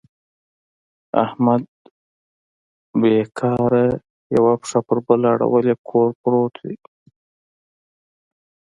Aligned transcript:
احمد 1.23 1.63
بېکاره 3.01 3.85
یوه 4.35 4.53
پښه 4.61 4.79
په 4.87 4.95
بله 5.05 5.27
اړولې 5.35 5.75
کور 5.89 6.09
پورت 6.21 6.53
دی. 6.63 6.75